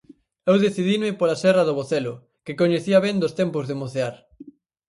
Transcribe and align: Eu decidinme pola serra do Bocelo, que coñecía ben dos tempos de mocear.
Eu 0.49 0.55
decidinme 0.65 1.17
pola 1.19 1.39
serra 1.43 1.63
do 1.67 1.75
Bocelo, 1.79 2.13
que 2.45 2.57
coñecía 2.61 3.03
ben 3.05 3.17
dos 3.23 3.35
tempos 3.39 3.65
de 3.69 3.77
mocear. 3.81 4.15